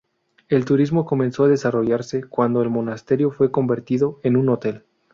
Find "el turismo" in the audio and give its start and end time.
0.49-1.05